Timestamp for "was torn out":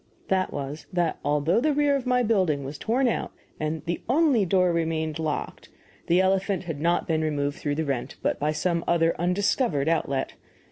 2.63-3.31